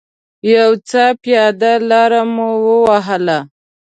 یو 0.55 0.71
څه 0.89 1.03
پیاده 1.23 1.73
لاره 1.89 2.21
مو 2.33 2.49
و 2.63 2.67
وهله. 2.85 3.39